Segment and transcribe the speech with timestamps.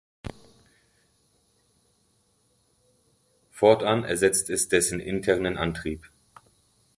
[3.51, 6.09] Fortan ersetzt es dessen internen Antrieb.